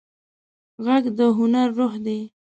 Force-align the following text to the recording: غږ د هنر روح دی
غږ 0.85 1.03
د 1.17 1.19
هنر 1.37 1.67
روح 1.77 1.93
دی 2.05 2.19